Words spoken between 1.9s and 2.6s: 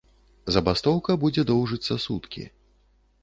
суткі.